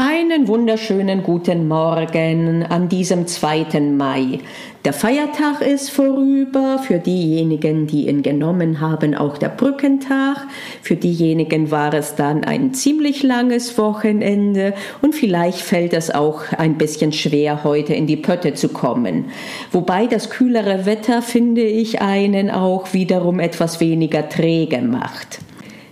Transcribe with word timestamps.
Einen 0.00 0.46
wunderschönen 0.46 1.24
guten 1.24 1.66
Morgen 1.66 2.62
an 2.62 2.88
diesem 2.88 3.26
2. 3.26 3.80
Mai. 3.80 4.38
Der 4.84 4.92
Feiertag 4.92 5.60
ist 5.60 5.90
vorüber, 5.90 6.78
für 6.78 7.00
diejenigen, 7.00 7.88
die 7.88 8.06
ihn 8.06 8.22
genommen 8.22 8.78
haben, 8.78 9.16
auch 9.16 9.38
der 9.38 9.48
Brückentag. 9.48 10.46
Für 10.82 10.94
diejenigen 10.94 11.72
war 11.72 11.92
es 11.94 12.14
dann 12.14 12.44
ein 12.44 12.74
ziemlich 12.74 13.24
langes 13.24 13.76
Wochenende 13.76 14.72
und 15.02 15.16
vielleicht 15.16 15.58
fällt 15.58 15.92
es 15.92 16.14
auch 16.14 16.42
ein 16.56 16.78
bisschen 16.78 17.10
schwer, 17.10 17.64
heute 17.64 17.92
in 17.92 18.06
die 18.06 18.16
Pötte 18.16 18.54
zu 18.54 18.68
kommen. 18.68 19.24
Wobei 19.72 20.06
das 20.06 20.30
kühlere 20.30 20.86
Wetter, 20.86 21.22
finde 21.22 21.62
ich, 21.62 22.00
einen 22.00 22.52
auch 22.52 22.92
wiederum 22.92 23.40
etwas 23.40 23.80
weniger 23.80 24.28
träge 24.28 24.80
macht. 24.80 25.40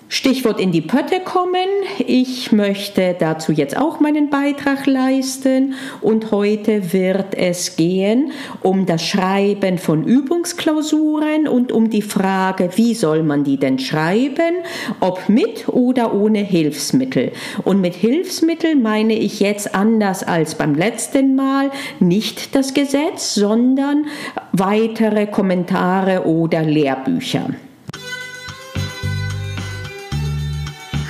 Stichwort 0.09 0.61
in 0.61 0.71
die 0.71 0.83
Pötte 0.83 1.19
kommen. 1.21 1.67
Ich 1.99 2.53
möchte 2.53 3.17
dazu 3.19 3.51
jetzt 3.51 3.77
auch 3.77 3.99
meinen 3.99 4.31
Beitrag 4.31 4.87
leisten 4.87 5.75
und 6.01 6.31
heute 6.31 6.93
wird 6.93 7.35
es 7.35 7.75
gehen 7.75 8.31
um 8.63 8.87
das 8.87 9.05
Schreiben 9.05 9.79
von 9.79 10.05
Übungsklausuren 10.05 11.49
und 11.49 11.73
um 11.73 11.91
die 11.91 12.03
Frage, 12.03 12.71
wie 12.77 12.95
soll 12.95 13.25
man 13.25 13.43
die 13.43 13.57
denn 13.57 13.81
schreiben, 13.81 14.57
ob 15.01 15.29
mit 15.29 15.69
oder 15.69 16.15
ohne 16.15 16.39
Hilfsmittel. 16.39 17.33
Und 17.65 17.81
mit 17.81 17.95
Hilfsmittel 17.95 18.77
meine 18.77 19.15
ich 19.15 19.41
jetzt 19.41 19.75
anders 19.75 20.23
als 20.23 20.55
beim 20.55 20.77
letzten 20.77 21.35
Mal 21.35 21.73
nicht 21.99 22.55
das 22.55 22.75
Gesetz, 22.75 23.35
sondern 23.35 24.07
weitere 24.53 25.27
Kommentare 25.27 26.27
oder 26.27 26.63
Lehrbücher. 26.63 27.51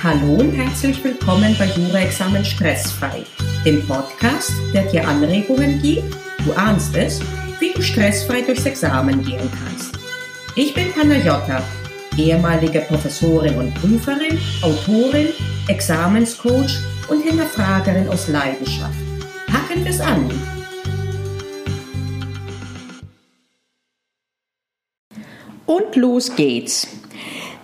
Hallo 0.03 0.35
und 0.35 0.51
herzlich 0.51 1.03
willkommen 1.03 1.55
bei 1.57 1.65
Jura-Examen 1.65 2.45
Stressfrei, 2.45 3.23
dem 3.65 3.83
Podcast, 3.87 4.51
der 4.71 4.83
dir 4.83 5.07
Anregungen 5.07 5.81
gibt, 5.81 6.15
du 6.45 6.53
ahnst 6.53 6.95
es, 6.95 7.19
wie 7.59 7.73
du 7.73 7.81
stressfrei 7.81 8.43
durchs 8.43 8.67
Examen 8.67 9.23
gehen 9.23 9.49
kannst. 9.49 9.97
Ich 10.55 10.75
bin 10.75 10.93
Panayota, 10.93 11.63
ehemalige 12.15 12.81
Professorin 12.81 13.55
und 13.55 13.73
Prüferin, 13.73 14.37
Autorin, 14.61 15.29
Examenscoach 15.67 16.77
und 17.07 17.23
Hinterfragerin 17.23 18.07
aus 18.07 18.27
Leidenschaft. 18.27 18.99
Packen 19.47 19.83
wir 19.83 19.89
es 19.91 19.99
an! 19.99 20.29
Und 25.65 25.95
los 25.95 26.35
geht's. 26.35 26.87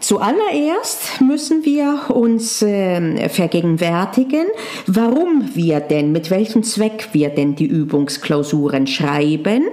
Zuallererst 0.03 1.21
müssen 1.21 1.63
wir 1.63 2.13
uns 2.13 2.61
äh, 2.61 3.29
vergegenwärtigen, 3.29 4.47
warum 4.85 5.55
wir 5.55 5.79
denn, 5.79 6.11
mit 6.11 6.29
welchem 6.29 6.63
Zweck 6.63 7.07
wir 7.13 7.29
denn 7.29 7.55
die 7.55 7.67
Übungsklausuren 7.67 8.85
schreiben. 8.85 9.63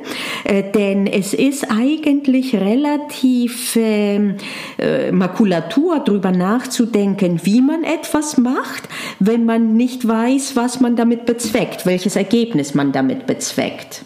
Äh, 0.44 0.70
denn 0.70 1.08
es 1.08 1.34
ist 1.34 1.68
eigentlich 1.68 2.54
relativ 2.54 3.74
ähm, 3.74 4.36
äh, 4.78 5.10
Makulatur, 5.10 5.98
darüber 5.98 6.30
nachzudenken, 6.30 7.40
wie 7.42 7.60
man 7.60 7.82
etwas 7.82 8.38
macht, 8.38 8.88
wenn 9.18 9.44
man 9.44 9.74
nicht 9.74 10.06
weiß, 10.06 10.54
was 10.54 10.78
man 10.78 10.94
damit 10.94 11.26
bezweckt, 11.26 11.86
welches 11.86 12.14
Ergebnis 12.14 12.72
man 12.72 12.92
damit 12.92 13.26
bezweckt 13.26 14.04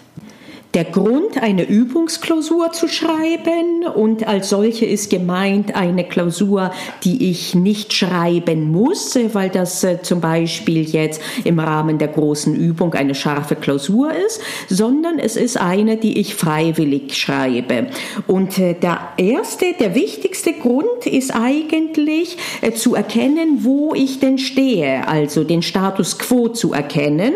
der 0.75 0.85
Grund, 0.85 1.41
eine 1.41 1.63
Übungsklausur 1.63 2.73
zu 2.73 2.89
schreiben 2.89 3.87
und 3.95 4.27
als 4.27 4.49
solche 4.49 4.87
ist 4.87 5.09
gemeint 5.09 5.77
eine 5.77 6.05
Klausur, 6.05 6.73
die 7.05 7.31
ich 7.31 7.55
nicht 7.55 7.93
schreiben 7.93 8.73
muss, 8.73 9.17
weil 9.33 9.51
das 9.51 9.85
äh, 9.85 10.03
zum 10.03 10.21
Beispiel 10.21 10.83
jetzt 10.83 11.23
im 11.45 11.61
Rahmen 11.61 11.99
der 11.99 12.09
großen 12.09 12.57
Übung 12.57 12.95
eine 12.95 13.15
scharfe 13.15 13.55
Klausur 13.55 14.13
ist, 14.13 14.41
sondern 14.69 15.21
es 15.21 15.37
ist 15.37 15.61
eine, 15.61 15.97
die 15.97 16.19
ich 16.19 16.35
freiwillig 16.35 17.17
schreibe. 17.17 17.87
Und 18.27 18.59
äh, 18.59 18.75
der 18.75 19.13
erste, 19.17 19.67
der 19.79 19.95
wichtigste 19.95 20.55
Grund 20.55 21.07
ist 21.07 21.31
eigentlich 21.31 22.37
äh, 22.63 22.73
zu 22.73 22.97
erkennen, 22.97 23.61
wo 23.61 23.95
ich 23.95 24.19
denn 24.19 24.39
stehe, 24.39 25.07
also 25.07 25.45
den 25.45 25.63
Status 25.63 26.19
quo 26.19 26.49
zu 26.49 26.73
erkennen 26.73 27.35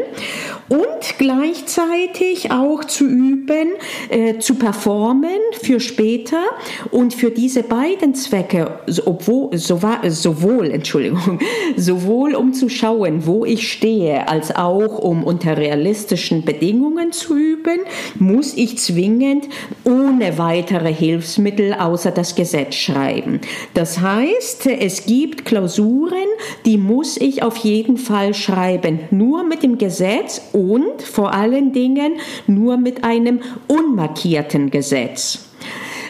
und 0.69 1.19
gleichzeitig 1.19 2.51
auch 2.51 2.85
zu 2.85 3.07
üben, 3.07 3.69
äh, 4.11 4.39
zu 4.39 4.57
performen 4.57 5.39
für 5.63 5.81
später 5.81 6.45
und 6.91 7.15
für 7.15 7.31
diese 7.31 7.63
beiden 7.63 8.15
Zwecke, 8.15 8.81
obwohl, 9.05 9.57
so, 9.57 9.81
sowohl, 10.09 10.71
Entschuldigung, 10.73 11.39
sowohl 11.77 12.35
um 12.35 12.53
zu 12.53 12.69
schauen, 12.69 13.27
wo 13.27 13.45
ich 13.45 13.73
stehe, 13.73 14.29
als 14.29 14.55
auch 14.55 14.99
um 14.99 15.25
unter 15.25 15.57
realistischen 15.57 16.45
Bedingungen 16.45 17.13
zu 17.13 17.37
üben, 17.37 17.81
muss 18.19 18.55
ich 18.55 18.79
zwingend 18.79 19.49
ohne 19.85 20.39
weitere 20.39 20.93
Hilfsmittel 20.93 21.75
außer 21.75 22.11
das 22.11 22.35
Gesetz 22.35 22.75
schreiben. 22.75 23.41
Das 23.75 24.01
heißt, 24.01 24.67
es 24.67 25.07
gibt 25.07 25.45
Klausuren, 25.45 26.29
die 26.67 26.77
muss 26.77 27.17
ich 27.17 27.43
auf 27.43 27.57
jeden 27.59 27.97
Fall 27.97 28.35
schreiben, 28.35 29.01
nur 29.11 29.45
mit 29.45 29.63
dem 29.63 29.79
Gesetz 29.79 30.43
und 30.59 31.03
vor 31.03 31.33
allen 31.33 31.73
Dingen 31.73 32.15
nur 32.49 32.77
mit 32.77 33.05
einem 33.05 33.41
unmarkierten 33.69 34.71
Gesetz. 34.71 35.45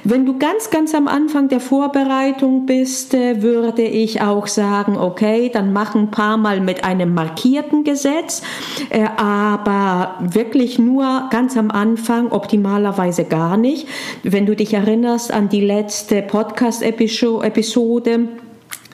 Wenn 0.04 0.24
du 0.24 0.38
ganz, 0.38 0.70
ganz 0.70 0.94
am 0.94 1.08
Anfang 1.08 1.48
der 1.48 1.60
Vorbereitung 1.60 2.66
bist, 2.66 3.14
äh, 3.14 3.42
würde 3.42 3.82
ich 3.82 4.22
auch 4.22 4.46
sagen, 4.46 4.96
okay, 4.96 5.50
dann 5.52 5.72
mach 5.72 5.94
ein 5.94 6.10
paar 6.10 6.38
Mal 6.38 6.60
mit 6.60 6.84
einem 6.84 7.14
markierten 7.14 7.84
Gesetz, 7.84 8.42
äh, 8.90 9.06
aber 9.16 10.14
wirklich 10.20 10.78
nur 10.78 11.28
ganz 11.30 11.56
am 11.56 11.70
Anfang, 11.70 12.30
optimalerweise 12.30 13.24
gar 13.24 13.56
nicht. 13.56 13.88
Wenn 14.22 14.46
du 14.46 14.54
dich 14.54 14.72
erinnerst 14.72 15.32
an 15.32 15.48
die 15.48 15.60
letzte 15.60 16.22
Podcast-Episode, 16.22 18.28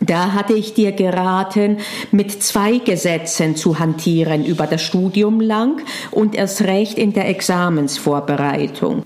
da 0.01 0.33
hatte 0.33 0.55
ich 0.55 0.75
dir 0.75 0.93
geraten, 0.93 1.79
mit 2.11 2.43
zwei 2.43 2.79
Gesetzen 2.79 3.57
zu 3.57 3.79
hantieren 3.79 4.45
über 4.45 4.67
das 4.67 4.83
Studium 4.83 5.41
lang 5.41 5.81
und 6.11 6.35
erst 6.35 6.63
recht 6.63 6.99
in 6.99 7.13
der 7.13 7.29
Examensvorbereitung. 7.29 9.05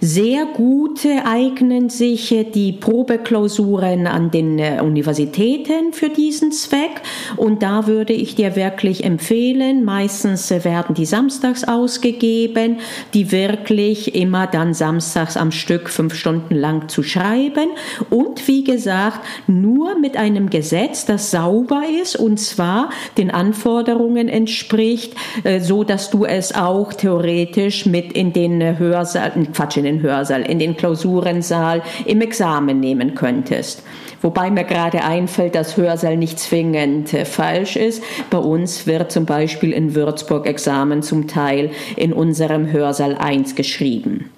Sehr 0.00 0.46
gute 0.46 1.26
eignen 1.26 1.90
sich 1.90 2.32
die 2.54 2.70
Probeklausuren 2.70 4.06
an 4.06 4.30
den 4.30 4.60
äh, 4.60 4.80
Universitäten 4.80 5.92
für 5.92 6.08
diesen 6.08 6.52
Zweck. 6.52 7.02
Und 7.36 7.64
da 7.64 7.88
würde 7.88 8.12
ich 8.12 8.36
dir 8.36 8.54
wirklich 8.54 9.02
empfehlen, 9.02 9.84
meistens 9.84 10.50
werden 10.50 10.94
die 10.94 11.04
samstags 11.04 11.64
ausgegeben, 11.64 12.76
die 13.12 13.32
wirklich 13.32 14.14
immer 14.14 14.46
dann 14.46 14.72
samstags 14.72 15.36
am 15.36 15.50
Stück 15.50 15.90
fünf 15.90 16.14
Stunden 16.14 16.54
lang 16.54 16.88
zu 16.88 17.02
schreiben. 17.02 17.70
Und 18.08 18.46
wie 18.46 18.62
gesagt 18.62 19.18
nur 19.48 19.98
mit 19.98 20.16
einem 20.16 20.48
Gesetz, 20.48 21.06
das 21.06 21.32
sauber 21.32 21.82
ist 22.00 22.14
und 22.14 22.38
zwar 22.38 22.90
den 23.16 23.32
Anforderungen 23.32 24.28
entspricht, 24.28 25.14
äh, 25.42 25.58
so 25.58 25.82
dass 25.82 26.10
du 26.10 26.24
es 26.24 26.54
auch 26.54 26.92
theoretisch 26.92 27.84
mit 27.84 28.12
in 28.12 28.32
den 28.32 28.78
Hörsaal, 28.78 29.32
Quatsch, 29.52 29.76
in 29.76 29.87
den 29.88 30.02
Hörsaal, 30.02 30.42
in 30.42 30.58
den 30.58 30.76
Klausurensaal, 30.76 31.82
im 32.04 32.20
Examen 32.20 32.80
nehmen 32.80 33.14
könntest. 33.14 33.82
Wobei 34.20 34.50
mir 34.50 34.64
gerade 34.64 35.04
einfällt, 35.04 35.54
dass 35.54 35.76
Hörsaal 35.76 36.16
nicht 36.16 36.38
zwingend 36.38 37.14
äh, 37.14 37.24
falsch 37.24 37.76
ist. 37.76 38.02
Bei 38.30 38.38
uns 38.38 38.86
wird 38.86 39.12
zum 39.12 39.26
Beispiel 39.26 39.72
in 39.72 39.94
Würzburg 39.94 40.46
Examen 40.46 41.02
zum 41.02 41.28
Teil 41.28 41.70
in 41.96 42.12
unserem 42.12 42.70
Hörsaal 42.72 43.16
1 43.16 43.54
geschrieben. 43.54 44.30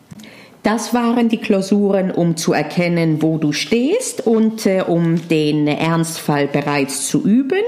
Das 0.63 0.93
waren 0.93 1.31
die 1.31 1.39
Klausuren, 1.39 2.11
um 2.11 2.37
zu 2.37 2.53
erkennen, 2.53 3.23
wo 3.23 3.39
du 3.39 3.53
stehst 3.53 4.27
und 4.27 4.67
äh, 4.67 4.83
um 4.87 5.29
den 5.29 5.67
Ernstfall 5.67 6.49
bereits 6.49 7.09
zu 7.09 7.23
üben. 7.23 7.63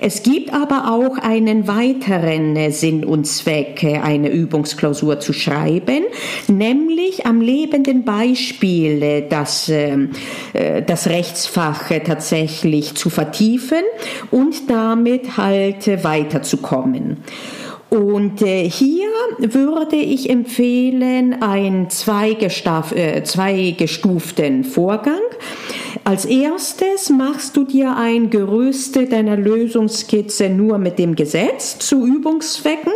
Es 0.00 0.22
gibt 0.22 0.54
aber 0.54 0.92
auch 0.92 1.18
einen 1.18 1.66
weiteren 1.66 2.54
äh, 2.54 2.70
Sinn 2.70 3.04
und 3.04 3.26
Zweck, 3.26 3.82
äh, 3.82 3.98
eine 3.98 4.30
Übungsklausur 4.30 5.18
zu 5.18 5.32
schreiben, 5.32 6.04
nämlich 6.46 7.26
am 7.26 7.40
lebenden 7.40 8.04
Beispiel 8.04 9.02
äh, 9.02 9.28
das, 9.28 9.68
ähm, 9.68 10.10
äh, 10.52 10.82
das 10.82 11.08
Rechtsfach 11.08 11.90
äh, 11.90 12.00
tatsächlich 12.00 12.94
zu 12.94 13.10
vertiefen 13.10 13.82
und 14.30 14.70
damit 14.70 15.36
halt 15.36 16.04
weiterzukommen. 16.04 17.16
Und 17.90 18.42
äh, 18.42 18.68
hier 18.68 19.08
würde 19.38 19.96
ich 19.96 20.28
empfehlen 20.28 21.42
einen 21.42 21.86
äh, 21.86 23.22
zweigestuften 23.24 24.64
Vorgang. 24.64 25.20
Als 26.04 26.24
erstes 26.24 27.10
machst 27.10 27.56
du 27.56 27.64
dir 27.64 27.96
ein 27.96 28.30
Gerüste 28.30 29.06
deiner 29.06 29.36
Lösungskizze 29.36 30.48
nur 30.48 30.78
mit 30.78 30.98
dem 30.98 31.14
Gesetz 31.14 31.78
zu 31.78 32.06
Übungszwecken. 32.06 32.92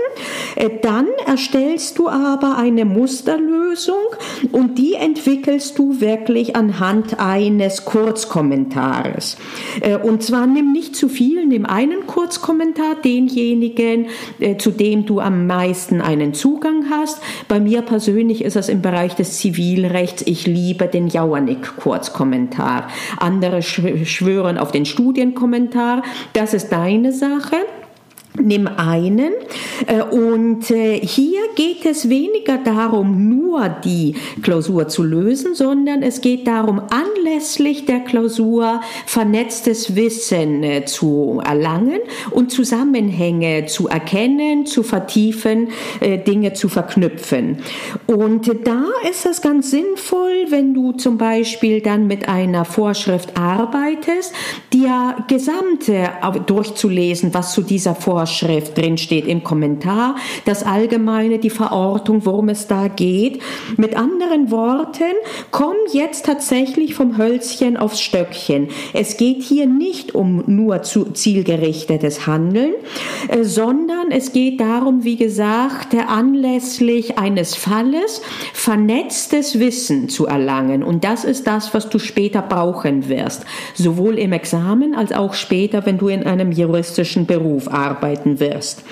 Äh, 0.57 0.71
dann 0.83 1.07
erstellst 1.27 1.99
du 1.99 2.09
aber 2.09 2.57
eine 2.57 2.85
Musterlösung 2.85 3.95
und 4.51 4.79
die 4.79 4.95
entwickelst 4.95 5.79
du 5.79 6.01
wirklich 6.01 6.57
anhand 6.57 7.19
eines 7.21 7.85
Kurzkommentares. 7.85 9.37
Äh, 9.81 9.97
und 9.97 10.23
zwar 10.23 10.47
nimm 10.47 10.73
nicht 10.73 10.97
zu 10.97 11.09
viel, 11.09 11.47
nimm 11.47 11.67
einen 11.67 12.07
Kurzkommentar, 12.07 12.97
denjenigen, 13.05 14.07
äh, 14.41 14.57
zu 14.57 14.71
dem 14.71 15.07
du 15.07 15.21
am 15.21 15.47
meisten 15.47 16.01
einen 16.01 16.35
Zugang 16.35 16.91
hast. 16.91 17.21
Bei 17.49 17.61
mir 17.61 17.83
persönlich 17.83 18.45
ist 18.45 18.57
es 18.57 18.69
im 18.69 18.83
Bereich 18.83 19.15
des 19.15 19.39
Zivilrechts. 19.39 20.23
Ich 20.27 20.47
liebe 20.47 20.87
den 20.87 21.09
Jauernick-Kurzkommentar. 21.09 22.82
Andere 23.19 23.63
schwören 23.63 24.59
auf 24.59 24.73
den 24.73 24.85
Studienkommentar. 24.85 26.03
Das 26.33 26.55
ist 26.55 26.71
deine 26.71 27.13
Sache. 27.13 27.57
Nimm 28.45 28.67
einen 28.67 29.33
äh, 29.87 30.03
und 30.03 30.71
äh, 30.71 30.99
hier 31.01 31.41
geht 31.55 31.87
es 31.87 32.09
weniger 32.09 32.59
darum, 32.59 33.29
nur 33.29 33.69
die 33.69 34.17
Klausur 34.43 34.89
zu 34.89 35.05
lösen, 35.05 35.55
sondern 35.55 36.03
es 36.03 36.21
geht 36.21 36.47
darum, 36.47 36.83
anlässlich 36.91 37.87
der 37.87 38.01
Klausur 38.01 38.81
vernetztes 39.07 39.95
Wissen 39.95 40.63
äh, 40.65 40.85
zu 40.85 41.41
erlangen 41.45 42.01
und 42.31 42.51
Zusammenhänge 42.51 43.67
zu 43.67 43.89
erkennen, 43.89 44.67
zu 44.67 44.83
vertiefen, 44.83 45.69
Dinge 46.01 46.53
zu 46.53 46.69
verknüpfen. 46.69 47.59
Und 48.07 48.51
da 48.65 48.85
ist 49.09 49.27
es 49.27 49.41
ganz 49.41 49.71
sinnvoll, 49.71 50.47
wenn 50.49 50.75
du 50.75 50.93
zum 50.93 51.19
Beispiel 51.19 51.81
dann 51.81 52.07
mit 52.07 52.29
einer 52.29 52.65
Vorschrift 52.65 53.37
arbeitest, 53.37 54.33
dir 54.73 55.17
gesamte 55.29 56.11
durchzulesen, 56.47 57.35
was 57.35 57.53
zu 57.53 57.63
dieser 57.63 57.95
Vorschrift 57.95 58.32
Vorschrift 58.33 58.79
drin 58.79 58.97
steht 58.97 59.27
im 59.27 59.45
Kommentar, 59.45 60.17
das 60.47 60.63
Allgemeine, 60.63 61.39
die 61.39 61.51
Verortung, 61.51 62.25
worum 62.25 62.49
es 62.49 62.67
da 62.67 62.89
geht. 62.89 63.43
Mit 63.77 63.95
anderen 63.95 64.51
Worten, 64.51 65.13
komm 65.51 65.75
jetzt 65.93 66.25
tatsächlich 66.25 66.95
vom 66.95 67.19
Hölzchen 67.19 67.77
aufs 67.77 68.01
Stöckchen. 68.01 68.69
Es 68.95 69.19
geht 69.19 69.43
hier 69.43 69.67
nicht 69.67 70.15
um 70.15 70.45
nur 70.47 70.83
zu 70.83 71.13
zielgerichtetes 71.13 72.27
Handeln, 72.27 72.73
äh, 73.29 73.45
sondern 73.45 74.11
es 74.11 74.33
geht 74.33 74.61
darum, 74.61 75.05
wie 75.05 75.17
gesagt, 75.17 75.95
anlässlich 75.95 77.19
eines 77.19 77.55
Falles 77.55 78.23
vernetztes 78.55 79.59
Wissen 79.59 80.09
zu 80.09 80.27
erlangen. 80.27 80.83
Und 80.83 81.05
das 81.05 81.25
ist 81.25 81.47
das, 81.47 81.75
was 81.75 81.91
du 81.91 81.99
später 81.99 82.41
brauchen 82.41 83.11
wirst. 83.11 83.45
Sowohl 83.75 84.19
im 84.19 84.33
Examen 84.33 84.95
als 84.95 85.13
auch 85.13 85.35
später, 85.35 85.85
wenn 85.85 85.99
du 85.99 86.09
in 86.09 86.23
einem 86.23 86.51
juristischen 86.51 87.27
Beruf 87.27 87.69
arbeitest 87.69 88.22
arbeiten 88.23 88.41
wirst. 88.41 88.83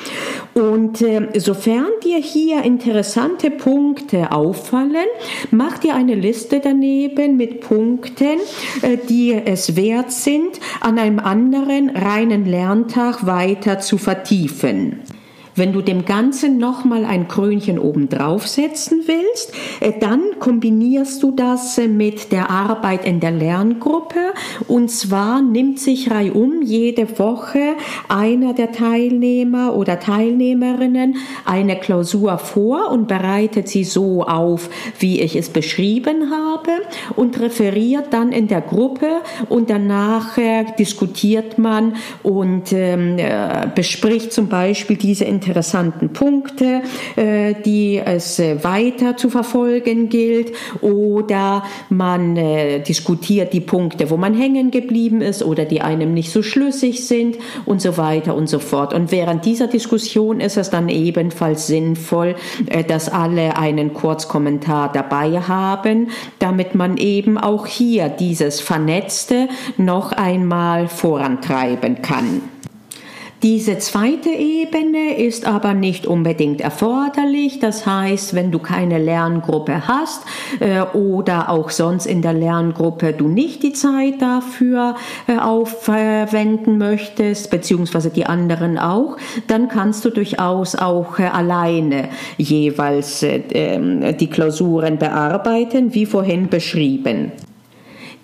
Und 0.55 1.01
äh, 1.03 1.29
sofern 1.39 1.89
dir 2.05 2.19
hier 2.19 2.63
interessante 2.63 3.51
Punkte 3.51 4.33
auffallen, 4.33 5.07
mach 5.51 5.79
dir 5.79 5.95
eine 5.95 6.15
Liste 6.15 6.61
daneben 6.61 7.37
mit 7.37 7.61
Punkten, 7.61 8.39
äh, 8.83 8.97
die 9.09 9.33
es 9.33 9.77
wert 9.77 10.13
sind, 10.13 10.61
an 10.81 10.99
einem 10.99 11.19
anderen 11.19 11.91
reinen 11.91 12.45
Lerntag 12.45 13.27
weiter 13.27 13.79
zu 13.79 13.99
vertiefen. 13.99 15.01
Wenn 15.61 15.75
du 15.75 15.83
dem 15.83 16.07
Ganzen 16.07 16.57
nochmal 16.57 17.05
ein 17.05 17.29
Krönchen 17.29 17.79
oben 17.79 18.09
drauf 18.09 18.49
setzen 18.49 19.03
willst, 19.05 19.53
äh, 19.81 19.93
dann 20.01 20.23
kombinierst 20.39 21.23
du 21.23 21.33
das 21.33 21.77
äh, 21.77 21.87
mit 21.87 22.33
der 22.33 22.49
Arbeit 22.49 23.05
in 23.05 23.21
der 23.21 23.33
Lerngruppe. 23.33 24.33
Und 24.69 24.91
zwar 24.91 25.43
nimmt 25.43 25.79
sich 25.79 26.11
reihum 26.11 26.63
jede 26.63 27.19
Woche 27.19 27.75
einer 28.09 28.55
der 28.55 28.73
Teilnehmer 28.73 29.77
oder 29.77 30.01
Teilnehmerinnen 30.01 31.17
eine 31.45 31.79
Klausur 31.79 32.39
vor 32.39 32.91
und 32.91 33.07
bereitet 33.07 33.69
sie 33.69 33.85
so 33.85 34.23
auf, 34.23 34.71
wie 34.99 35.21
ich 35.21 35.37
es 35.37 35.51
beschrieben 35.51 36.31
habe 36.31 36.71
und 37.17 37.39
referiert 37.39 38.15
dann 38.15 38.33
in 38.33 38.49
der 38.49 38.63
Gruppe. 38.63 39.21
Und 39.51 39.69
danach 39.69 40.39
äh, 40.39 40.65
diskutiert 40.79 41.59
man 41.59 41.97
und 42.23 42.73
ähm, 42.73 43.19
bespricht 43.75 44.33
zum 44.33 44.49
Beispiel 44.49 44.97
diese 44.97 45.27
Inter 45.27 45.50
interessanten 45.51 46.13
Punkte, 46.13 46.83
äh, 47.17 47.55
die 47.65 47.99
es 47.99 48.39
äh, 48.39 48.63
weiter 48.63 49.17
zu 49.17 49.31
verfolgen 49.31 50.09
gilt 50.09 50.53
oder 50.81 51.65
man 51.89 52.37
äh, 52.37 52.79
diskutiert 52.81 53.53
die 53.53 53.61
Punkte, 53.61 54.11
wo 54.11 54.17
man 54.17 54.33
hängen 54.33 54.71
geblieben 54.71 55.21
ist 55.21 55.43
oder 55.43 55.65
die 55.65 55.81
einem 55.81 56.15
nicht 56.15 56.31
so 56.31 56.43
schlüssig 56.43 57.05
sind 57.05 57.37
und 57.67 57.83
so 57.83 57.97
weiter 57.97 58.37
und 58.37 58.49
so 58.49 58.61
fort. 58.61 58.95
Und 58.95 59.11
während 59.11 59.45
dieser 59.45 59.67
Diskussion 59.67 60.41
ist 60.41 60.57
es 60.57 60.71
dann 60.71 60.89
ebenfalls 60.89 61.67
sinnvoll, 61.67 62.37
dass 62.87 63.09
alle 63.09 63.57
einen 63.57 63.93
Kurzkommentar 63.93 64.93
dabei 64.93 65.41
haben, 65.41 66.11
damit 66.39 66.77
man 66.77 66.97
eben 66.97 67.39
auch 67.39 67.67
hier 67.67 68.09
dieses 68.09 68.61
Vernetzte 68.61 69.49
noch 69.77 70.13
einmal 70.13 70.87
vorantreiben 70.87 72.03
kann. 72.03 72.43
Diese 73.43 73.79
zweite 73.79 74.29
Ebene 74.29 75.17
ist 75.17 75.47
aber 75.47 75.73
nicht 75.73 76.07
unbedingt 76.07 76.61
erforderlich. 76.61 77.59
Das 77.59 77.87
heißt, 77.87 78.35
wenn 78.35 78.51
du 78.51 78.59
keine 78.59 78.99
Lerngruppe 78.99 79.89
hast 79.89 80.25
äh, 80.61 80.83
oder 80.83 81.49
auch 81.49 81.71
sonst 81.71 82.05
in 82.05 82.21
der 82.21 82.35
Lerngruppe 82.35 83.15
du 83.15 83.29
nicht 83.29 83.63
die 83.63 83.73
Zeit 83.73 84.21
dafür 84.21 84.95
äh, 85.27 85.39
aufwenden 85.39 86.77
möchtest, 86.77 87.51
beziehungsweise 87.51 88.11
die 88.11 88.27
anderen 88.27 88.77
auch, 88.77 89.17
dann 89.47 89.69
kannst 89.69 90.05
du 90.05 90.11
durchaus 90.11 90.75
auch 90.75 91.19
äh, 91.19 91.25
alleine 91.25 92.11
jeweils 92.37 93.23
äh, 93.23 93.41
ähm, 93.53 94.19
die 94.19 94.29
Klausuren 94.29 94.99
bearbeiten, 94.99 95.95
wie 95.95 96.05
vorhin 96.05 96.51
beschrieben. 96.51 97.33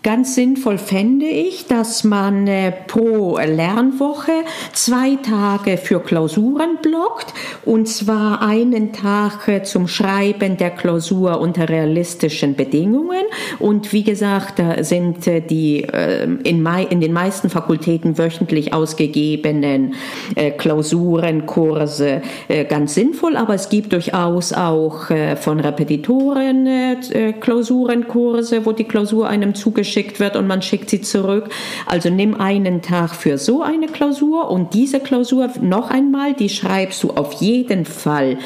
Ganz 0.07 0.37
sinnvoll 0.37 0.79
fände 0.79 1.27
ich, 1.27 1.67
dass 1.67 2.05
man 2.05 2.47
äh, 2.47 2.71
pro 2.71 3.39
Lernwoche 3.39 4.45
zwei 4.73 5.17
Tage 5.17 5.79
für 5.79 5.99
Klausuren 5.99 6.79
blockt. 6.81 7.35
Und 7.65 7.89
zwar 7.89 8.41
einen 8.41 8.93
Tag 8.93 9.49
äh, 9.49 9.65
zum 9.65 9.89
Schreiben 9.89 10.59
der 10.59 10.71
Klausur 10.71 11.41
unter 11.41 11.69
realistischen 11.69 12.55
Bedingungen. 12.55 13.25
Und 13.59 13.93
wie 13.93 14.05
gesagt, 14.05 14.61
da 14.61 14.85
sind 14.85 15.27
äh, 15.27 15.41
die 15.41 15.85
in, 16.45 17.01
den 17.01 17.13
meisten 17.13 17.51
Fakultäten 17.51 18.17
wöchentlich 18.17 18.73
ausgegebenen 18.73 19.95
Klausurenkurse 20.59 22.23
ganz 22.69 22.95
sinnvoll, 22.95 23.37
aber 23.37 23.55
es 23.55 23.69
gibt 23.69 23.93
durchaus 23.93 24.53
auch 24.53 25.07
von 25.37 25.61
Repetitoren 25.61 26.69
Klausurenkurse, 27.41 28.67
wo 28.67 28.73
die 28.73 28.85
Klausur 28.85 29.29
einem 29.29 29.55
zugeschickt 29.55 29.96
geschickt 29.97 30.21
wird 30.21 30.37
und 30.37 30.47
man 30.47 30.61
schickt 30.61 30.91
sie 30.91 31.01
zurück. 31.01 31.49
Also 31.87 32.11
nimm 32.11 32.39
einen 32.39 32.83
Tag 32.83 33.15
für 33.15 33.39
so 33.39 33.63
eine 33.63 33.87
Klausur 33.87 34.51
und 34.51 34.75
diese 34.75 35.01
Klausur 35.01 35.49
noch 35.63 35.91
einmal, 35.91 36.35
die 36.35 36.51
schreibst 36.51 37.03
du 37.03 37.13
auf 37.13 37.33
jeden 37.35 37.87
Fall 37.87 38.37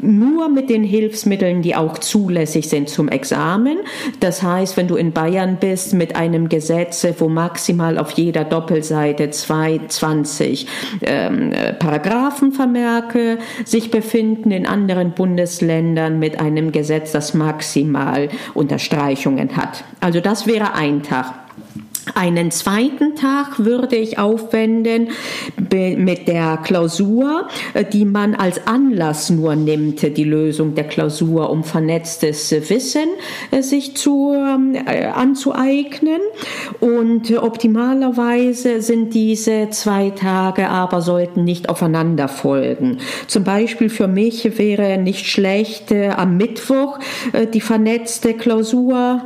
nur 0.00 0.48
mit 0.48 0.70
den 0.70 0.84
Hilfsmitteln, 0.84 1.62
die 1.62 1.74
auch 1.74 1.98
zulässig 1.98 2.68
sind 2.68 2.88
zum 2.88 3.08
Examen. 3.08 3.78
Das 4.20 4.44
heißt, 4.44 4.76
wenn 4.76 4.86
du 4.86 4.94
in 4.94 5.10
Bayern 5.10 5.56
bist 5.58 5.94
mit 5.94 6.14
einem 6.14 6.48
Gesetz, 6.48 7.04
wo 7.18 7.28
maximal 7.28 7.98
auf 7.98 8.12
jeder 8.12 8.44
Doppelseite 8.44 9.30
22 9.30 10.68
ähm, 11.02 11.52
Paragraphenvermerke 11.80 13.38
sich 13.64 13.90
befinden, 13.90 14.52
in 14.52 14.66
anderen 14.66 15.10
Bundesländern 15.10 16.20
mit 16.20 16.38
einem 16.38 16.70
Gesetz, 16.70 17.10
das 17.10 17.34
maximal 17.34 18.28
Unterstreichungen 18.54 19.56
hat. 19.56 19.82
Also 20.00 20.20
das 20.20 20.46
wäre 20.46 20.74
ein 20.74 20.83
Tag. 20.84 21.43
Einen 22.12 22.50
zweiten 22.50 23.16
Tag 23.16 23.64
würde 23.64 23.96
ich 23.96 24.18
aufwenden 24.18 25.08
mit 25.56 26.28
der 26.28 26.58
Klausur, 26.58 27.48
äh, 27.72 27.84
die 27.84 28.04
man 28.04 28.34
als 28.34 28.66
Anlass 28.66 29.30
nur 29.30 29.56
nimmt, 29.56 30.02
die 30.16 30.24
Lösung 30.24 30.74
der 30.74 30.84
Klausur, 30.84 31.48
um 31.48 31.64
vernetztes 31.64 32.50
Wissen 32.68 33.08
äh, 33.50 33.62
sich 33.62 33.96
zu, 33.96 34.34
ähm, 34.34 34.74
äh, 34.74 35.06
anzueignen. 35.06 36.20
Und 36.80 37.34
optimalerweise 37.38 38.82
sind 38.82 39.14
diese 39.14 39.70
zwei 39.70 40.10
Tage 40.10 40.68
aber 40.68 41.00
sollten 41.00 41.44
nicht 41.44 41.70
aufeinander 41.70 42.28
folgen. 42.28 42.98
Zum 43.28 43.44
Beispiel 43.44 43.88
für 43.88 44.08
mich 44.08 44.58
wäre 44.58 44.98
nicht 44.98 45.26
schlecht, 45.26 45.92
am 45.92 46.36
Mittwoch 46.36 46.98
die 47.52 47.60
vernetzte 47.60 48.34
Klausur 48.34 49.22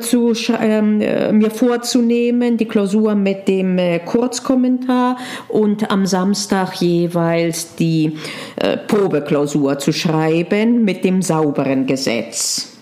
zu, 0.00 0.32
ähm, 0.60 0.98
mir 0.98 1.50
vorzunehmen 1.50 2.21
Themen, 2.22 2.56
die 2.56 2.66
Klausur 2.66 3.16
mit 3.16 3.48
dem 3.48 3.78
äh, 3.78 3.98
Kurzkommentar 3.98 5.16
und 5.48 5.90
am 5.90 6.06
Samstag 6.06 6.74
jeweils 6.80 7.74
die 7.74 8.16
äh, 8.54 8.76
Probeklausur 8.76 9.80
zu 9.80 9.92
schreiben 9.92 10.84
mit 10.84 11.02
dem 11.04 11.20
sauberen 11.20 11.86
Gesetz 11.86 12.78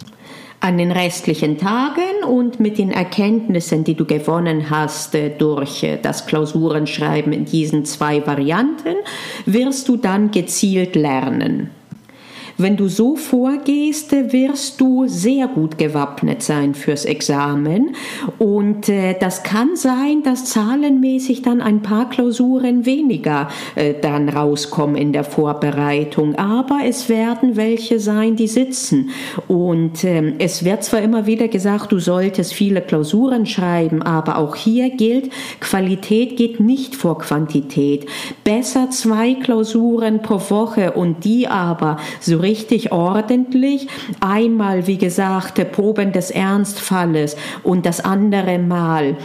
an 0.61 0.76
den 0.76 0.92
restlichen 0.92 1.56
Tagen 1.56 2.23
und 2.28 2.61
mit 2.61 2.76
den 2.76 2.90
Erkenntnissen, 2.90 3.82
die 3.82 3.94
du 3.94 4.04
gewonnen 4.04 4.68
hast 4.68 5.14
äh, 5.14 5.30
durch 5.30 5.85
äh, 5.85 5.97
das 5.97 6.26
Klausurenschreiben 6.26 7.32
in 7.32 7.47
diesen 7.47 7.87
zwei 7.87 8.26
Varianten, 8.26 8.97
wirst 9.47 9.88
du 9.88 9.97
dann 9.97 10.32
gezielt 10.32 10.97
lernen. 10.97 11.70
Wenn 12.60 12.76
du 12.76 12.88
so 12.88 13.16
vorgehst, 13.16 14.12
wirst 14.12 14.82
du 14.82 15.06
sehr 15.06 15.48
gut 15.48 15.78
gewappnet 15.78 16.42
sein 16.42 16.74
fürs 16.74 17.06
Examen. 17.06 17.96
Und 18.38 18.86
äh, 18.90 19.16
das 19.18 19.42
kann 19.42 19.76
sein, 19.76 20.22
dass 20.24 20.44
zahlenmäßig 20.44 21.40
dann 21.40 21.62
ein 21.62 21.80
paar 21.80 22.10
Klausuren 22.10 22.84
weniger 22.84 23.48
äh, 23.76 23.94
dann 23.98 24.28
rauskommen 24.28 24.96
in 24.96 25.14
der 25.14 25.24
Vorbereitung. 25.24 26.34
Aber 26.34 26.80
es 26.84 27.08
werden 27.08 27.56
welche 27.56 27.98
sein, 27.98 28.36
die 28.36 28.46
sitzen. 28.46 29.08
Und 29.48 30.04
äh, 30.04 30.34
es 30.38 30.62
wird 30.62 30.84
zwar 30.84 31.00
immer 31.00 31.24
wieder 31.24 31.48
gesagt, 31.48 31.92
du 31.92 31.98
solltest 31.98 32.52
viele 32.52 32.82
Klausuren 32.82 33.46
schreiben, 33.46 34.02
aber 34.02 34.36
auch 34.36 34.54
hier 34.54 34.90
gilt, 34.90 35.32
Qualität 35.60 36.36
geht 36.36 36.60
nicht 36.60 36.94
vor 36.94 37.20
Quantität. 37.20 38.04
Besser 38.44 38.90
zwei 38.90 39.32
Klausuren 39.32 40.20
pro 40.20 40.38
Woche 40.50 40.92
und 40.92 41.24
die 41.24 41.48
aber 41.48 41.96
so 42.20 42.36
richtig 42.36 42.50
richtig 42.50 42.90
ordentlich. 42.90 43.87
Einmal, 44.19 44.87
wie 44.88 44.99
gesagt, 44.99 45.73
Proben 45.73 46.12
des 46.12 46.30
Ernstfalles 46.33 47.37
und 47.62 47.87
das 47.87 48.00
andere 48.04 48.59
Mal 48.59 49.16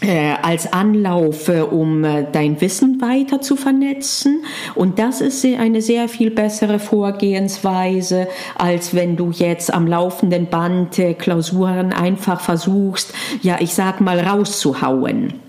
äh, 0.00 0.34
als 0.42 0.72
Anlauf, 0.72 1.48
um 1.48 2.04
äh, 2.04 2.26
dein 2.30 2.60
Wissen 2.60 3.00
weiter 3.00 3.40
zu 3.40 3.56
vernetzen. 3.56 4.44
Und 4.74 4.98
das 4.98 5.20
ist 5.20 5.44
eine 5.44 5.82
sehr 5.82 6.08
viel 6.08 6.30
bessere 6.30 6.78
Vorgehensweise, 6.78 8.28
als 8.56 8.94
wenn 8.94 9.16
du 9.16 9.30
jetzt 9.30 9.72
am 9.72 9.86
laufenden 9.86 10.46
Band 10.46 10.98
äh, 10.98 11.14
Klausuren 11.14 11.92
einfach 11.92 12.40
versuchst, 12.40 13.12
ja, 13.42 13.56
ich 13.60 13.74
sag 13.74 14.00
mal, 14.00 14.20
rauszuhauen. 14.20 15.43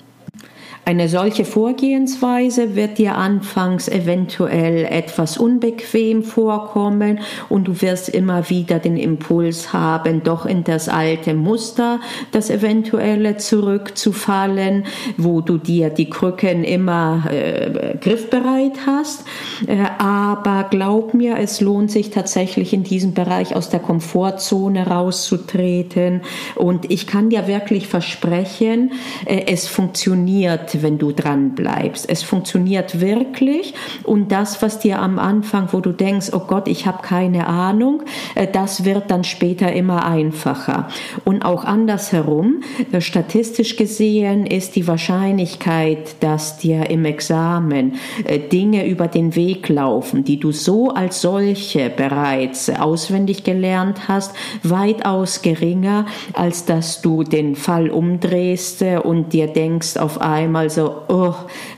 Eine 0.87 1.09
solche 1.09 1.45
Vorgehensweise 1.45 2.75
wird 2.75 2.99
dir 2.99 3.15
anfangs 3.15 3.87
eventuell 3.87 4.85
etwas 4.85 5.35
unbequem 5.35 6.21
vorkommen 6.21 7.21
und 7.49 7.67
du 7.67 7.81
wirst 7.81 8.07
immer 8.07 8.51
wieder 8.51 8.77
den 8.77 8.95
Impuls 8.95 9.73
haben, 9.73 10.21
doch 10.21 10.45
in 10.45 10.63
das 10.63 10.87
alte 10.87 11.33
Muster, 11.33 12.01
das 12.31 12.51
eventuelle 12.51 13.37
zurückzufallen, 13.37 14.85
wo 15.17 15.41
du 15.41 15.57
dir 15.57 15.89
die 15.89 16.07
Krücken 16.07 16.63
immer 16.63 17.31
äh, 17.31 17.97
griffbereit 17.99 18.85
hast. 18.85 19.25
Äh, 19.65 19.85
aber 19.97 20.67
glaub 20.69 21.15
mir, 21.15 21.39
es 21.39 21.61
lohnt 21.61 21.89
sich 21.89 22.11
tatsächlich 22.11 22.73
in 22.73 22.83
diesem 22.83 23.15
Bereich 23.15 23.55
aus 23.55 23.69
der 23.69 23.79
Komfortzone 23.79 24.85
rauszutreten 24.85 26.21
und 26.53 26.91
ich 26.91 27.07
kann 27.07 27.31
dir 27.31 27.47
wirklich 27.47 27.87
versprechen, 27.87 28.91
äh, 29.25 29.45
es 29.47 29.67
funktioniert 29.67 30.74
wenn 30.81 30.97
du 30.97 31.11
dran 31.11 31.55
bleibst. 31.55 32.09
Es 32.09 32.23
funktioniert 32.23 32.99
wirklich 32.99 33.73
und 34.03 34.31
das, 34.31 34.61
was 34.61 34.79
dir 34.79 34.99
am 34.99 35.19
Anfang, 35.19 35.69
wo 35.71 35.79
du 35.79 35.91
denkst, 35.91 36.29
oh 36.33 36.41
Gott, 36.47 36.67
ich 36.67 36.85
habe 36.85 37.01
keine 37.01 37.47
Ahnung, 37.47 38.03
äh, 38.35 38.47
das 38.47 38.85
wird 38.85 39.11
dann 39.11 39.23
später 39.23 39.71
immer 39.73 40.05
einfacher. 40.05 40.87
Und 41.23 41.43
auch 41.43 41.63
andersherum, 41.63 42.61
äh, 42.91 43.01
statistisch 43.01 43.75
gesehen 43.75 44.45
ist 44.45 44.75
die 44.75 44.87
Wahrscheinlichkeit, 44.87 46.15
dass 46.21 46.57
dir 46.57 46.89
im 46.89 47.05
Examen 47.05 47.95
äh, 48.25 48.39
Dinge 48.39 48.87
über 48.87 49.07
den 49.07 49.35
Weg 49.35 49.69
laufen, 49.69 50.23
die 50.23 50.39
du 50.39 50.51
so 50.51 50.89
als 50.89 51.21
solche 51.21 51.89
bereits 51.89 52.69
auswendig 52.69 53.43
gelernt 53.43 54.07
hast, 54.07 54.35
weitaus 54.63 55.41
geringer, 55.41 56.05
als 56.33 56.65
dass 56.65 57.01
du 57.01 57.23
den 57.23 57.55
Fall 57.55 57.89
umdrehst 57.89 58.83
und 59.03 59.33
dir 59.33 59.47
denkst 59.47 59.97
auf 59.97 60.21
einmal, 60.21 60.64
also, 60.65 61.03
oh, 61.07 61.33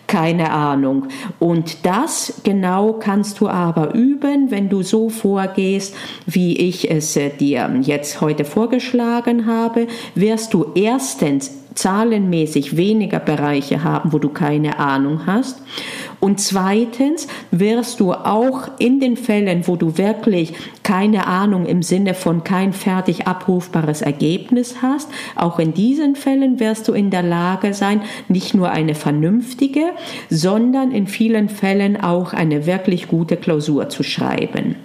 keine 0.08 0.52
Ahnung. 0.52 1.08
Und 1.40 1.86
das 1.86 2.42
genau 2.44 2.94
kannst 2.94 3.40
du 3.40 3.50
aber 3.50 3.94
üben, 3.94 4.50
wenn 4.50 4.70
du 4.70 4.82
so 4.82 5.10
vorgehst, 5.10 5.96
wie 6.26 6.58
ich 6.58 6.90
es 6.90 7.16
äh, 7.16 7.30
dir 7.30 7.70
jetzt 7.82 8.22
heute 8.22 8.46
vorgeschlagen 8.46 9.46
habe, 9.46 9.88
wirst 10.16 10.54
du 10.54 10.68
erstens 10.76 11.52
zahlenmäßig 11.76 12.76
weniger 12.76 13.20
Bereiche 13.20 13.84
haben, 13.84 14.12
wo 14.12 14.20
du 14.20 14.30
keine 14.30 14.80
Ahnung 14.80 15.28
hast. 15.28 15.62
Und 16.20 16.40
zweitens 16.40 17.28
wirst 17.52 18.00
du 18.00 18.14
auch 18.14 18.70
in 18.80 19.00
den 19.00 19.18
Fällen, 19.18 19.68
wo 19.68 19.76
du 19.76 19.98
wirklich 19.98 20.54
keine 20.84 21.28
Ahnung 21.28 21.66
im 21.66 21.84
Sinne 21.84 22.14
von 22.14 22.44
kein 22.44 22.74
fertig 22.74 23.28
abrufbares 23.28 24.02
Ergebnis 24.02 24.78
hast, 24.82 25.10
auch 25.36 25.60
in 25.60 25.74
diesen 25.74 26.16
Fällen 26.16 26.60
wirst 26.60 26.88
du 26.88 26.94
in 26.94 27.12
der 27.12 27.24
Lage 27.24 27.74
sein, 27.74 28.02
nicht 28.30 28.54
nur 28.54 28.72
eine 28.72 28.96
vernünftige, 28.96 29.92
sondern 30.30 30.92
in 30.92 31.08
vielen 31.08 31.50
Fällen 31.50 32.02
auch 32.02 32.34
eine 32.34 32.66
wirklich 32.66 33.08
gute 33.08 33.38
Klausur 33.38 33.90
zu 33.90 34.04
schreiben. 34.04 34.76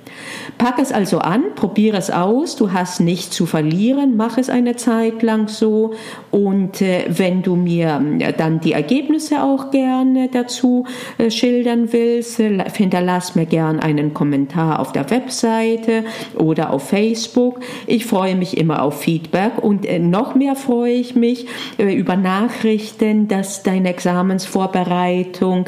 Pack 0.59 0.78
es 0.78 0.92
also 0.92 1.18
an, 1.18 1.54
probiere 1.56 1.97
es 1.97 2.11
aus, 2.11 2.56
du 2.56 2.73
hast 2.73 3.00
nichts 3.00 3.35
zu 3.35 3.47
verlieren, 3.47 4.16
mach 4.16 4.38
es 4.38 4.49
eine 4.49 4.76
Zeit 4.76 5.23
lang 5.23 5.49
so. 5.49 5.94
Und 6.30 6.80
äh, 6.80 7.04
wenn 7.09 7.42
du 7.42 7.56
mir 7.56 8.00
äh, 8.21 8.32
dann 8.32 8.61
die 8.61 8.73
Ergebnisse 8.73 9.42
auch 9.42 9.71
gerne 9.71 10.28
dazu 10.32 10.87
äh, 11.18 11.30
schildern 11.30 11.92
willst, 11.92 12.38
äh, 12.38 12.64
hinterlass 12.73 13.35
mir 13.35 13.47
gerne 13.47 13.82
einen 13.82 14.14
Kommentar 14.14 14.78
auf 14.78 14.92
der 14.92 15.11
Webseite 15.11 16.04
oder 16.37 16.73
auf 16.73 16.88
Facebook. 16.88 17.61
Ich 17.87 18.06
freue 18.06 18.37
mich 18.37 18.56
immer 18.56 18.82
auf 18.82 19.00
Feedback. 19.00 19.52
Und 19.61 19.87
äh, 19.87 19.99
noch 19.99 20.35
mehr 20.35 20.54
freue 20.54 20.92
ich 20.92 21.14
mich 21.14 21.47
äh, 21.78 21.92
über 21.92 22.16
Nachrichten, 22.16 23.26
dass 23.26 23.62
deine 23.62 23.88
Examensvorbereitung 23.88 25.66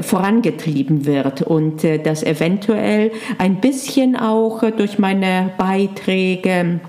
vorangetrieben 0.00 1.06
wird 1.06 1.42
und 1.42 1.84
dass 2.04 2.22
eventuell 2.22 3.12
ein 3.38 3.60
bisschen 3.60 4.16
auch 4.20 4.60
durch 4.70 4.98
meine 4.98 5.52
Beiträge 5.56 6.80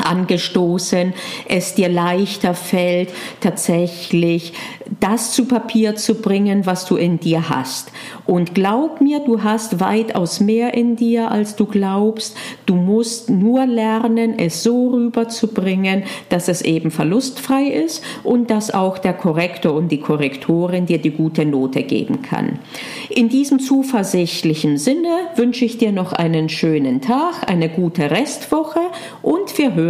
angestoßen, 0.00 1.12
es 1.48 1.74
dir 1.74 1.88
leichter 1.88 2.54
fällt, 2.54 3.10
tatsächlich 3.40 4.52
das 4.98 5.32
zu 5.32 5.44
Papier 5.44 5.94
zu 5.94 6.16
bringen, 6.16 6.66
was 6.66 6.84
du 6.84 6.96
in 6.96 7.20
dir 7.20 7.48
hast. 7.48 7.92
Und 8.26 8.54
glaub 8.54 9.00
mir, 9.00 9.20
du 9.20 9.42
hast 9.42 9.80
weitaus 9.80 10.40
mehr 10.40 10.74
in 10.74 10.96
dir, 10.96 11.30
als 11.30 11.54
du 11.54 11.66
glaubst. 11.66 12.36
Du 12.66 12.74
musst 12.74 13.30
nur 13.30 13.66
lernen, 13.66 14.38
es 14.38 14.62
so 14.62 14.88
rüberzubringen, 14.88 16.04
dass 16.28 16.48
es 16.48 16.62
eben 16.62 16.90
verlustfrei 16.90 17.64
ist 17.64 18.02
und 18.24 18.50
dass 18.50 18.72
auch 18.72 18.98
der 18.98 19.12
Korrektor 19.12 19.74
und 19.74 19.92
die 19.92 20.00
Korrektorin 20.00 20.86
dir 20.86 20.98
die 20.98 21.10
gute 21.10 21.44
Note 21.44 21.82
geben 21.82 22.22
kann. 22.22 22.58
In 23.08 23.28
diesem 23.28 23.60
zuversichtlichen 23.60 24.78
Sinne 24.78 25.28
wünsche 25.36 25.64
ich 25.64 25.78
dir 25.78 25.92
noch 25.92 26.12
einen 26.12 26.48
schönen 26.48 27.00
Tag, 27.00 27.48
eine 27.48 27.68
gute 27.68 28.10
Restwoche 28.10 28.80
und 29.22 29.56
wir 29.58 29.74
hören 29.74 29.89